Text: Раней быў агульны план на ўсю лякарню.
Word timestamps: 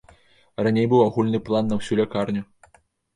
Раней 0.67 0.87
быў 0.93 1.03
агульны 1.07 1.41
план 1.49 1.69
на 1.73 1.77
ўсю 1.81 1.99
лякарню. 1.99 2.43